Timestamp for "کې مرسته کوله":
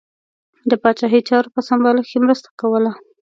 2.09-2.91